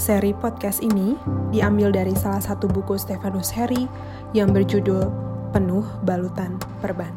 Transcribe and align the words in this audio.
Seri 0.00 0.32
podcast 0.32 0.80
ini 0.80 1.12
diambil 1.52 1.92
dari 1.92 2.16
salah 2.16 2.40
satu 2.40 2.64
buku 2.64 2.96
Stefanus 2.96 3.52
Harry 3.52 3.84
yang 4.32 4.48
berjudul 4.48 5.12
Penuh 5.52 5.84
Balutan 6.08 6.56
Perban. 6.80 7.12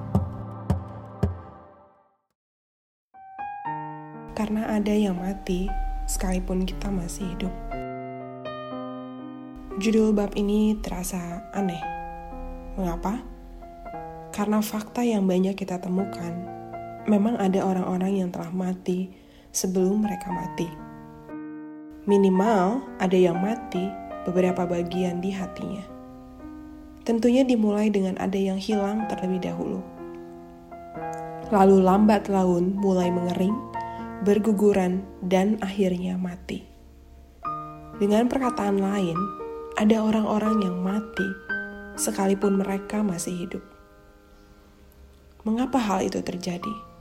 Karena 4.35 4.67
ada 4.67 4.91
yang 4.91 5.15
mati, 5.15 5.71
sekalipun 6.11 6.67
kita 6.67 6.91
masih 6.91 7.23
hidup. 7.31 7.53
Judul 9.79 10.11
bab 10.11 10.35
ini 10.35 10.75
terasa 10.83 11.39
aneh. 11.55 11.79
Mengapa? 12.75 13.23
Karena 14.35 14.59
fakta 14.59 15.07
yang 15.07 15.23
banyak 15.23 15.55
kita 15.55 15.79
temukan, 15.79 16.35
memang 17.07 17.39
ada 17.39 17.63
orang-orang 17.63 18.27
yang 18.27 18.27
telah 18.27 18.51
mati 18.51 19.07
sebelum 19.55 20.03
mereka 20.03 20.35
mati 20.35 20.82
Minimal 22.03 22.83
ada 22.99 23.15
yang 23.15 23.39
mati 23.39 23.79
beberapa 24.27 24.67
bagian 24.67 25.23
di 25.23 25.31
hatinya. 25.31 25.87
Tentunya 27.07 27.47
dimulai 27.47 27.87
dengan 27.87 28.19
ada 28.19 28.35
yang 28.35 28.59
hilang 28.59 29.07
terlebih 29.07 29.39
dahulu. 29.39 29.79
Lalu 31.47 31.79
lambat 31.79 32.27
laun 32.27 32.75
mulai 32.75 33.07
mengering, 33.07 33.55
berguguran, 34.27 35.07
dan 35.23 35.55
akhirnya 35.63 36.19
mati. 36.19 36.67
Dengan 38.03 38.27
perkataan 38.27 38.83
lain, 38.83 39.15
ada 39.79 40.03
orang-orang 40.03 40.59
yang 40.59 40.83
mati 40.83 41.27
sekalipun 41.95 42.59
mereka 42.59 42.99
masih 42.99 43.47
hidup. 43.47 43.63
Mengapa 45.47 45.79
hal 45.79 46.03
itu 46.03 46.19
terjadi? 46.19 46.92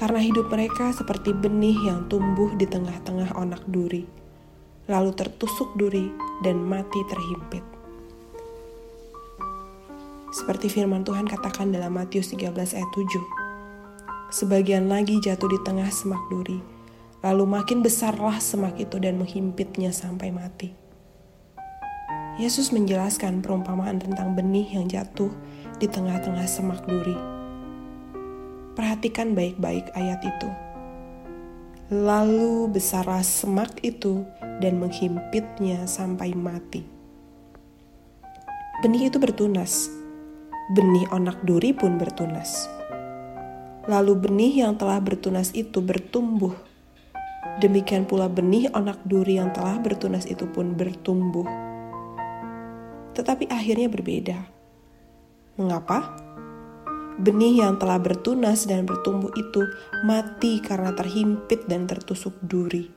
Karena 0.00 0.16
hidup 0.16 0.48
mereka 0.48 0.96
seperti 0.96 1.36
benih 1.36 1.76
yang 1.84 2.08
tumbuh 2.08 2.48
di 2.56 2.64
tengah-tengah 2.64 3.36
onak 3.36 3.60
duri, 3.68 4.08
lalu 4.88 5.12
tertusuk 5.12 5.76
duri 5.76 6.08
dan 6.40 6.56
mati 6.56 7.04
terhimpit. 7.12 7.60
Seperti 10.32 10.72
firman 10.72 11.04
Tuhan 11.04 11.28
katakan 11.28 11.68
dalam 11.68 11.92
Matius 11.92 12.32
13 12.32 12.80
ayat 12.80 12.90
7. 12.96 14.32
Sebagian 14.32 14.88
lagi 14.88 15.20
jatuh 15.20 15.52
di 15.52 15.60
tengah 15.68 15.92
semak 15.92 16.22
duri, 16.32 16.64
lalu 17.20 17.44
makin 17.44 17.84
besarlah 17.84 18.40
semak 18.40 18.80
itu 18.80 18.96
dan 18.96 19.20
menghimpitnya 19.20 19.92
sampai 19.92 20.32
mati. 20.32 20.72
Yesus 22.40 22.72
menjelaskan 22.72 23.44
perumpamaan 23.44 24.00
tentang 24.00 24.32
benih 24.32 24.64
yang 24.64 24.88
jatuh 24.88 25.28
di 25.76 25.84
tengah-tengah 25.84 26.48
semak 26.48 26.80
duri 26.88 27.39
Perhatikan 28.78 29.34
baik-baik 29.34 29.90
ayat 29.98 30.22
itu. 30.22 30.48
Lalu 31.90 32.70
besarlah 32.70 33.26
semak 33.26 33.82
itu 33.82 34.22
dan 34.62 34.78
menghimpitnya 34.78 35.90
sampai 35.90 36.38
mati. 36.38 36.86
Benih 38.78 39.10
itu 39.10 39.18
bertunas. 39.18 39.90
Benih 40.70 41.10
onak 41.10 41.42
duri 41.42 41.74
pun 41.74 41.98
bertunas. 41.98 42.70
Lalu 43.90 44.12
benih 44.22 44.62
yang 44.62 44.78
telah 44.78 45.02
bertunas 45.02 45.50
itu 45.50 45.82
bertumbuh. 45.82 46.54
Demikian 47.58 48.06
pula 48.06 48.30
benih 48.30 48.70
onak 48.70 49.02
duri 49.02 49.42
yang 49.42 49.50
telah 49.50 49.82
bertunas 49.82 50.30
itu 50.30 50.46
pun 50.46 50.78
bertumbuh. 50.78 51.44
Tetapi 53.18 53.50
akhirnya 53.50 53.90
berbeda. 53.90 54.38
Mengapa? 55.58 56.29
Benih 57.20 57.60
yang 57.60 57.76
telah 57.76 58.00
bertunas 58.00 58.64
dan 58.64 58.88
bertumbuh 58.88 59.28
itu 59.36 59.68
mati 60.08 60.56
karena 60.64 60.96
terhimpit 60.96 61.68
dan 61.68 61.84
tertusuk 61.84 62.32
duri. 62.40 62.88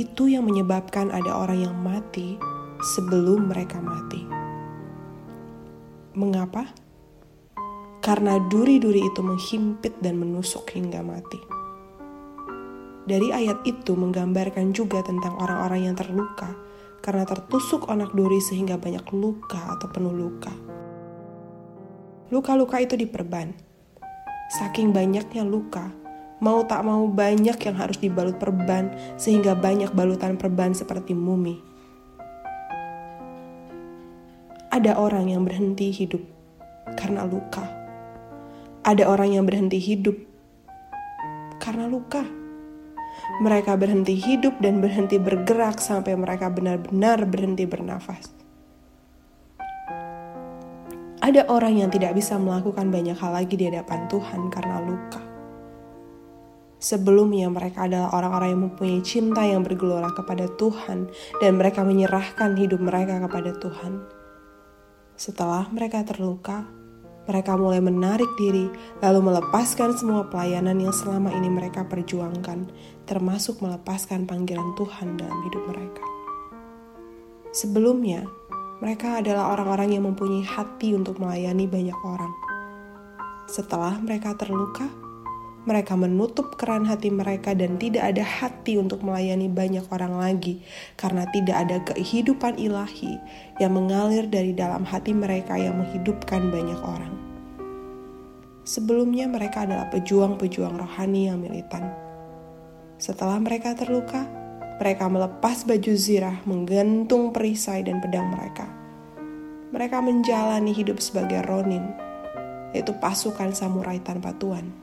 Itu 0.00 0.32
yang 0.32 0.48
menyebabkan 0.48 1.12
ada 1.12 1.36
orang 1.36 1.68
yang 1.68 1.76
mati 1.76 2.40
sebelum 2.96 3.52
mereka 3.52 3.84
mati. 3.84 4.24
Mengapa? 6.16 6.72
Karena 8.00 8.40
duri-duri 8.40 9.04
itu 9.12 9.20
menghimpit 9.20 10.00
dan 10.00 10.16
menusuk 10.16 10.64
hingga 10.72 11.04
mati. 11.04 11.40
Dari 13.04 13.28
ayat 13.28 13.60
itu 13.68 13.92
menggambarkan 13.92 14.72
juga 14.72 15.04
tentang 15.04 15.36
orang-orang 15.36 15.92
yang 15.92 15.96
terluka 15.96 16.56
karena 17.04 17.28
tertusuk 17.28 17.92
onak 17.92 18.16
duri 18.16 18.40
sehingga 18.40 18.80
banyak 18.80 19.04
luka 19.12 19.60
atau 19.76 19.92
penuh 19.92 20.16
luka 20.16 20.73
luka-luka 22.34 22.82
itu 22.82 22.98
diperban. 22.98 23.54
Saking 24.50 24.90
banyaknya 24.90 25.46
luka, 25.46 25.94
mau 26.42 26.66
tak 26.66 26.82
mau 26.82 27.06
banyak 27.06 27.54
yang 27.54 27.76
harus 27.78 28.02
dibalut 28.02 28.42
perban 28.42 28.90
sehingga 29.14 29.54
banyak 29.54 29.94
balutan 29.94 30.34
perban 30.34 30.74
seperti 30.74 31.14
mumi. 31.14 31.62
Ada 34.74 34.98
orang 34.98 35.30
yang 35.30 35.46
berhenti 35.46 35.94
hidup 35.94 36.26
karena 36.98 37.22
luka. 37.22 37.62
Ada 38.82 39.06
orang 39.06 39.38
yang 39.38 39.46
berhenti 39.46 39.78
hidup 39.78 40.18
karena 41.62 41.86
luka. 41.86 42.26
Mereka 43.38 43.78
berhenti 43.78 44.18
hidup 44.18 44.58
dan 44.58 44.82
berhenti 44.82 45.22
bergerak 45.22 45.78
sampai 45.78 46.18
mereka 46.18 46.50
benar-benar 46.50 47.30
berhenti 47.30 47.62
bernafas. 47.62 48.43
Ada 51.24 51.48
orang 51.48 51.80
yang 51.80 51.88
tidak 51.88 52.12
bisa 52.12 52.36
melakukan 52.36 52.92
banyak 52.92 53.16
hal 53.16 53.32
lagi 53.32 53.56
di 53.56 53.64
hadapan 53.64 54.04
Tuhan 54.12 54.52
karena 54.52 54.76
luka. 54.84 55.24
Sebelumnya 56.76 57.48
mereka 57.48 57.88
adalah 57.88 58.12
orang-orang 58.12 58.48
yang 58.52 58.62
mempunyai 58.68 59.00
cinta 59.00 59.40
yang 59.40 59.64
bergelora 59.64 60.12
kepada 60.12 60.52
Tuhan 60.60 61.08
dan 61.40 61.56
mereka 61.56 61.80
menyerahkan 61.80 62.60
hidup 62.60 62.76
mereka 62.76 63.24
kepada 63.24 63.56
Tuhan. 63.56 64.04
Setelah 65.16 65.64
mereka 65.72 66.04
terluka, 66.04 66.68
mereka 67.24 67.56
mulai 67.56 67.80
menarik 67.80 68.28
diri 68.36 68.68
lalu 69.00 69.24
melepaskan 69.24 69.96
semua 69.96 70.28
pelayanan 70.28 70.76
yang 70.76 70.92
selama 70.92 71.32
ini 71.32 71.48
mereka 71.48 71.88
perjuangkan, 71.88 72.68
termasuk 73.08 73.64
melepaskan 73.64 74.28
panggilan 74.28 74.76
Tuhan 74.76 75.16
dalam 75.16 75.40
hidup 75.48 75.72
mereka. 75.72 76.04
Sebelumnya, 77.56 78.28
mereka 78.82 79.22
adalah 79.22 79.54
orang-orang 79.54 79.94
yang 79.94 80.04
mempunyai 80.06 80.42
hati 80.42 80.98
untuk 80.98 81.22
melayani 81.22 81.70
banyak 81.70 81.98
orang. 82.02 82.32
Setelah 83.46 84.00
mereka 84.02 84.34
terluka, 84.34 84.90
mereka 85.64 85.96
menutup 85.96 86.60
keran 86.60 86.84
hati 86.84 87.08
mereka 87.08 87.56
dan 87.56 87.80
tidak 87.80 88.12
ada 88.12 88.20
hati 88.20 88.76
untuk 88.76 89.00
melayani 89.00 89.48
banyak 89.48 89.84
orang 89.88 90.20
lagi 90.20 90.60
karena 91.00 91.24
tidak 91.32 91.56
ada 91.56 91.76
kehidupan 91.88 92.60
ilahi 92.60 93.16
yang 93.62 93.72
mengalir 93.72 94.28
dari 94.28 94.52
dalam 94.52 94.84
hati 94.84 95.16
mereka 95.16 95.56
yang 95.56 95.80
menghidupkan 95.80 96.52
banyak 96.52 96.80
orang. 96.84 97.14
Sebelumnya 98.64 99.28
mereka 99.28 99.64
adalah 99.64 99.88
pejuang-pejuang 99.92 100.76
rohani 100.76 101.32
yang 101.32 101.40
militan. 101.40 101.88
Setelah 102.96 103.36
mereka 103.40 103.76
terluka, 103.76 104.24
mereka 104.84 105.08
melepas 105.08 105.64
baju 105.64 105.92
zirah, 105.96 106.44
menggantung 106.44 107.32
perisai 107.32 107.80
dan 107.88 108.04
pedang 108.04 108.28
mereka. 108.28 108.68
Mereka 109.72 110.04
menjalani 110.04 110.76
hidup 110.76 111.00
sebagai 111.00 111.40
Ronin, 111.40 111.88
yaitu 112.76 112.92
pasukan 113.00 113.56
samurai 113.56 113.96
tanpa 114.04 114.36
tuan. 114.36 114.76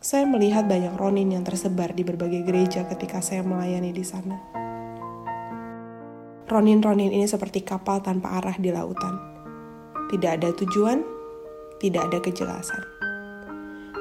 Saya 0.00 0.24
melihat 0.24 0.64
banyak 0.64 0.96
Ronin 0.96 1.28
yang 1.28 1.44
tersebar 1.44 1.92
di 1.92 2.08
berbagai 2.08 2.40
gereja 2.48 2.88
ketika 2.88 3.20
saya 3.20 3.44
melayani 3.44 3.92
di 3.92 4.00
sana. 4.00 4.40
Ronin-Ronin 6.48 7.12
ini 7.12 7.28
seperti 7.28 7.60
kapal 7.60 8.00
tanpa 8.00 8.40
arah 8.40 8.56
di 8.56 8.72
lautan. 8.72 9.12
Tidak 10.08 10.40
ada 10.40 10.56
tujuan, 10.56 11.04
tidak 11.84 12.08
ada 12.08 12.18
kejelasan. 12.24 12.97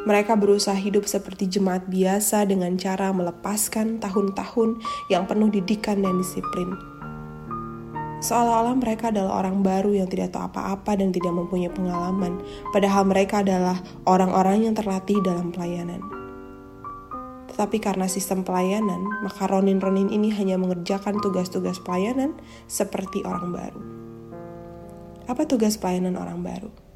Mereka 0.07 0.39
berusaha 0.39 0.79
hidup 0.79 1.03
seperti 1.03 1.51
jemaat 1.51 1.91
biasa 1.91 2.47
dengan 2.47 2.79
cara 2.79 3.11
melepaskan 3.11 3.99
tahun-tahun 3.99 4.79
yang 5.11 5.27
penuh 5.27 5.51
didikan 5.51 5.99
dan 5.99 6.15
disiplin. 6.15 6.71
Seolah-olah 8.23 8.79
mereka 8.79 9.11
adalah 9.11 9.43
orang 9.43 9.59
baru 9.67 9.99
yang 9.99 10.07
tidak 10.07 10.31
tahu 10.31 10.47
apa-apa 10.47 10.95
dan 10.95 11.11
tidak 11.11 11.35
mempunyai 11.35 11.67
pengalaman, 11.67 12.39
padahal 12.71 13.03
mereka 13.03 13.43
adalah 13.43 13.83
orang-orang 14.07 14.71
yang 14.71 14.73
terlatih 14.79 15.19
dalam 15.19 15.51
pelayanan. 15.51 15.99
Tetapi 17.51 17.77
karena 17.83 18.07
sistem 18.07 18.47
pelayanan, 18.47 19.03
maka 19.27 19.43
Ronin-Ronin 19.43 20.07
ini 20.07 20.31
hanya 20.31 20.55
mengerjakan 20.55 21.19
tugas-tugas 21.19 21.83
pelayanan 21.83 22.31
seperti 22.71 23.27
orang 23.27 23.51
baru. 23.51 23.81
Apa 25.27 25.43
tugas 25.43 25.75
pelayanan 25.75 26.15
orang 26.15 26.39
baru? 26.39 26.86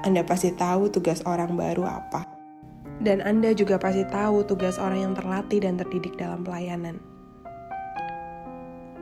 Anda 0.00 0.24
pasti 0.24 0.48
tahu 0.56 0.88
tugas 0.88 1.20
orang 1.28 1.60
baru 1.60 1.84
apa. 1.84 2.24
Dan 3.04 3.20
Anda 3.20 3.52
juga 3.52 3.76
pasti 3.76 4.00
tahu 4.08 4.48
tugas 4.48 4.80
orang 4.80 5.12
yang 5.12 5.12
terlatih 5.12 5.60
dan 5.60 5.76
terdidik 5.76 6.16
dalam 6.16 6.40
pelayanan. 6.40 6.96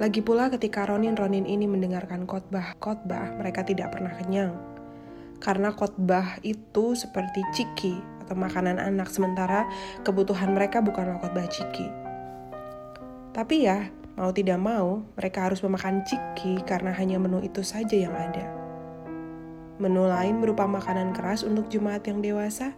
Lagi 0.03 0.19
pula 0.23 0.51
ketika 0.51 0.91
Ronin-Ronin 0.91 1.47
ini 1.47 1.71
mendengarkan 1.71 2.27
khotbah-khotbah, 2.27 3.39
mereka 3.39 3.63
tidak 3.63 3.95
pernah 3.95 4.11
kenyang. 4.19 4.59
Karena 5.39 5.71
khotbah 5.71 6.43
itu 6.43 6.99
seperti 6.99 7.47
ciki 7.55 7.95
atau 8.27 8.35
makanan 8.35 8.83
anak, 8.83 9.07
sementara 9.07 9.71
kebutuhan 10.03 10.51
mereka 10.51 10.83
bukanlah 10.83 11.23
khotbah 11.23 11.47
ciki, 11.47 11.87
Tapi 13.31 13.71
ya, 13.71 13.87
mau 14.19 14.35
tidak 14.35 14.59
mau, 14.59 15.07
mereka 15.15 15.47
harus 15.47 15.63
memakan 15.63 16.03
ciki 16.03 16.59
karena 16.67 16.91
hanya 16.91 17.23
menu 17.23 17.39
itu 17.39 17.63
saja 17.63 17.95
yang 17.95 18.15
ada. 18.19 18.58
Menu 19.79 20.11
lain 20.11 20.43
berupa 20.43 20.67
makanan 20.67 21.15
keras 21.15 21.47
untuk 21.47 21.71
jemaat 21.71 22.03
yang 22.11 22.19
dewasa? 22.19 22.75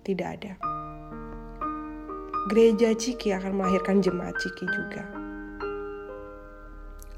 Tidak 0.00 0.28
ada. 0.28 0.56
Gereja 2.48 2.96
Ciki 2.96 3.36
akan 3.36 3.52
melahirkan 3.56 4.00
jemaat 4.00 4.32
Ciki 4.40 4.64
juga. 4.64 5.04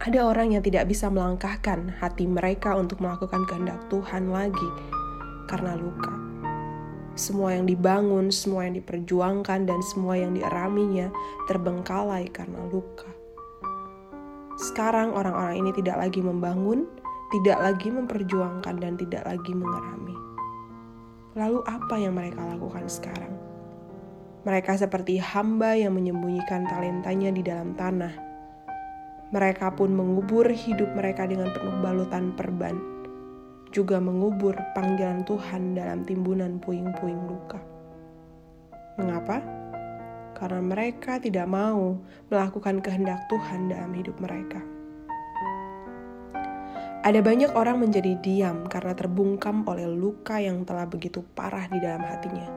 Ada 0.03 0.23
orang 0.23 0.55
yang 0.55 0.63
tidak 0.67 0.87
bisa 0.91 1.07
melangkahkan 1.11 1.99
hati 1.99 2.27
mereka 2.27 2.75
untuk 2.75 3.03
melakukan 3.03 3.43
kehendak 3.47 3.79
Tuhan 3.91 4.31
lagi 4.31 4.71
karena 5.47 5.79
luka. 5.79 6.15
Semua 7.15 7.55
yang 7.55 7.71
dibangun, 7.71 8.35
semua 8.35 8.67
yang 8.69 8.77
diperjuangkan, 8.83 9.67
dan 9.67 9.81
semua 9.83 10.19
yang 10.21 10.35
diaraminya 10.35 11.09
terbengkalai 11.49 12.29
karena 12.29 12.61
luka. 12.69 13.09
Sekarang 14.59 15.17
orang-orang 15.17 15.65
ini 15.65 15.71
tidak 15.73 15.97
lagi 15.97 16.21
membangun, 16.21 16.87
tidak 17.35 17.59
lagi 17.59 17.89
memperjuangkan, 17.91 18.77
dan 18.79 18.95
tidak 19.01 19.27
lagi 19.27 19.53
mengerami. 19.55 20.17
Lalu 21.37 21.61
apa 21.67 21.95
yang 21.99 22.15
mereka 22.15 22.43
lakukan 22.45 22.87
sekarang? 22.87 23.35
Mereka 24.47 24.79
seperti 24.79 25.19
hamba 25.19 25.75
yang 25.75 25.99
menyembunyikan 25.99 26.71
talentanya 26.71 27.35
di 27.35 27.43
dalam 27.43 27.75
tanah 27.75 28.27
mereka 29.35 29.75
pun 29.75 29.91
mengubur 29.91 30.47
hidup 30.47 30.95
mereka 30.95 31.27
dengan 31.27 31.51
penuh 31.51 31.83
balutan 31.83 32.31
perban, 32.39 32.79
juga 33.75 33.99
mengubur 33.99 34.55
panggilan 34.71 35.27
Tuhan 35.27 35.75
dalam 35.75 36.07
timbunan 36.07 36.63
puing-puing 36.63 37.27
luka. 37.27 37.59
Mengapa? 39.03 39.43
Karena 40.39 40.63
mereka 40.63 41.19
tidak 41.19 41.51
mau 41.51 41.99
melakukan 42.31 42.79
kehendak 42.79 43.27
Tuhan 43.27 43.67
dalam 43.67 43.91
hidup 43.99 44.15
mereka. 44.23 44.63
Ada 47.07 47.23
banyak 47.23 47.55
orang 47.55 47.87
menjadi 47.87 48.19
diam 48.19 48.67
karena 48.67 48.91
terbungkam 48.91 49.63
oleh 49.71 49.87
luka 49.87 50.43
yang 50.43 50.67
telah 50.67 50.91
begitu 50.91 51.23
parah 51.39 51.71
di 51.71 51.79
dalam 51.79 52.03
hatinya. 52.03 52.51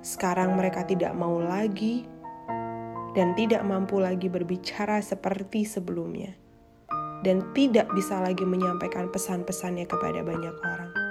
Sekarang 0.00 0.56
mereka 0.56 0.88
tidak 0.88 1.12
mau 1.12 1.36
lagi 1.36 2.08
dan 3.12 3.36
tidak 3.36 3.60
mampu 3.60 4.00
lagi 4.00 4.32
berbicara 4.32 5.04
seperti 5.04 5.68
sebelumnya, 5.68 6.32
dan 7.28 7.44
tidak 7.52 7.92
bisa 7.92 8.24
lagi 8.24 8.40
menyampaikan 8.40 9.12
pesan-pesannya 9.12 9.84
kepada 9.84 10.24
banyak 10.24 10.56
orang. 10.64 11.01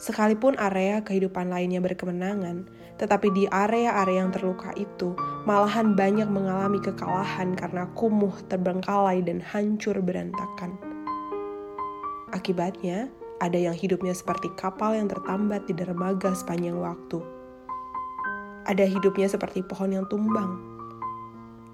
Sekalipun 0.00 0.56
area 0.56 1.04
kehidupan 1.04 1.52
lainnya 1.52 1.84
berkemenangan, 1.84 2.64
tetapi 2.96 3.28
di 3.36 3.44
area-area 3.52 4.24
yang 4.24 4.32
terluka 4.32 4.72
itu 4.80 5.12
malahan 5.44 5.92
banyak 5.92 6.24
mengalami 6.24 6.80
kekalahan 6.80 7.52
karena 7.52 7.84
kumuh, 7.92 8.32
terbengkalai, 8.48 9.20
dan 9.20 9.44
hancur 9.44 10.00
berantakan. 10.00 10.80
Akibatnya, 12.32 13.12
ada 13.44 13.60
yang 13.60 13.76
hidupnya 13.76 14.16
seperti 14.16 14.48
kapal 14.56 14.96
yang 14.96 15.12
tertambat 15.12 15.68
di 15.68 15.76
dermaga 15.76 16.32
sepanjang 16.32 16.80
waktu 16.80 17.20
ada 18.70 18.86
hidupnya 18.86 19.26
seperti 19.26 19.66
pohon 19.66 19.90
yang 19.90 20.06
tumbang, 20.06 20.60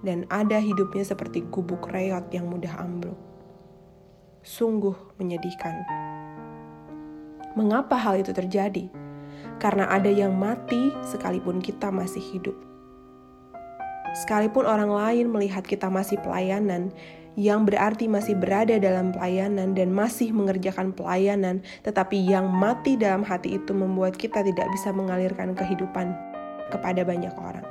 dan 0.06 0.24
ada 0.32 0.56
hidupnya 0.56 1.04
seperti 1.04 1.44
gubuk 1.52 1.92
reot 1.92 2.24
yang 2.30 2.48
mudah 2.48 2.72
ambruk. 2.78 3.20
Sungguh 4.46 4.94
menyedihkan. 5.20 6.05
Mengapa 7.56 7.96
hal 7.96 8.20
itu 8.20 8.36
terjadi? 8.36 8.92
Karena 9.56 9.88
ada 9.88 10.12
yang 10.12 10.36
mati 10.36 10.92
sekalipun 11.00 11.64
kita 11.64 11.88
masih 11.88 12.20
hidup. 12.20 12.52
Sekalipun 14.12 14.68
orang 14.68 14.92
lain 14.92 15.32
melihat 15.32 15.64
kita 15.64 15.88
masih 15.88 16.20
pelayanan, 16.20 16.92
yang 17.32 17.64
berarti 17.64 18.12
masih 18.12 18.36
berada 18.36 18.76
dalam 18.76 19.08
pelayanan 19.08 19.72
dan 19.72 19.88
masih 19.88 20.36
mengerjakan 20.36 20.92
pelayanan, 20.92 21.64
tetapi 21.80 22.20
yang 22.28 22.44
mati 22.44 23.00
dalam 23.00 23.24
hati 23.24 23.56
itu 23.56 23.72
membuat 23.72 24.20
kita 24.20 24.44
tidak 24.44 24.68
bisa 24.76 24.92
mengalirkan 24.92 25.56
kehidupan 25.56 26.12
kepada 26.68 27.08
banyak 27.08 27.32
orang. 27.40 27.64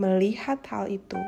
Melihat 0.00 0.64
hal 0.72 0.88
itu, 0.88 1.20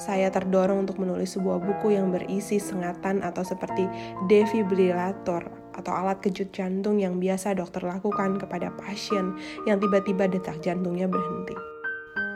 saya 0.00 0.32
terdorong 0.32 0.88
untuk 0.88 0.96
menulis 0.96 1.36
sebuah 1.36 1.60
buku 1.60 1.92
yang 1.92 2.08
berisi 2.08 2.56
sengatan 2.56 3.20
atau 3.20 3.44
seperti 3.44 3.84
defibrillator 4.32 5.59
atau 5.76 5.92
alat 5.94 6.18
kejut 6.24 6.50
jantung 6.50 6.98
yang 6.98 7.18
biasa 7.18 7.54
dokter 7.54 7.84
lakukan 7.84 8.40
kepada 8.40 8.72
pasien 8.74 9.36
yang 9.68 9.78
tiba-tiba 9.78 10.26
detak 10.26 10.58
jantungnya 10.64 11.06
berhenti. 11.06 11.54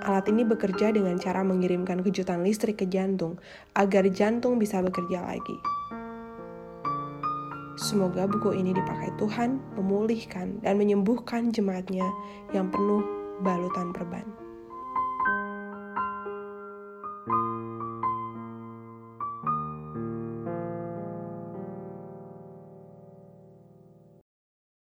Alat 0.04 0.28
ini 0.28 0.44
bekerja 0.44 0.92
dengan 0.92 1.16
cara 1.16 1.40
mengirimkan 1.40 2.04
kejutan 2.04 2.44
listrik 2.44 2.84
ke 2.84 2.86
jantung 2.86 3.40
agar 3.72 4.04
jantung 4.12 4.60
bisa 4.60 4.84
bekerja 4.84 5.24
lagi. 5.24 5.56
Semoga 7.80 8.28
buku 8.28 8.54
ini 8.54 8.70
dipakai 8.70 9.10
Tuhan 9.18 9.58
memulihkan 9.74 10.62
dan 10.62 10.78
menyembuhkan 10.78 11.50
jemaatnya 11.50 12.06
yang 12.52 12.70
penuh 12.70 13.02
balutan 13.42 13.90
perban. 13.90 14.43